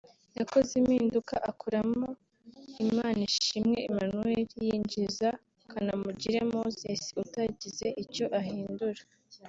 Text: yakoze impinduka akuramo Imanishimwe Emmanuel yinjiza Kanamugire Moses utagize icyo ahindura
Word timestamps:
yakoze 0.39 0.71
impinduka 0.81 1.35
akuramo 1.51 2.07
Imanishimwe 2.87 3.77
Emmanuel 3.89 4.47
yinjiza 4.65 5.29
Kanamugire 5.71 6.39
Moses 6.53 7.01
utagize 7.23 7.87
icyo 8.03 8.25
ahindura 8.39 9.01